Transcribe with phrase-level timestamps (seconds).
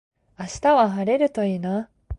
[0.39, 1.87] 明日は晴れるといいな。